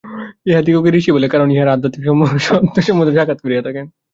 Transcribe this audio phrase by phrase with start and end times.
[0.45, 3.85] ইঁহাদিগকেই ঋষি বলে, কারণ ইঁহারা আধ্যাত্মিক সত্যসমূহ সাক্ষাৎ করিয়া থাকেন।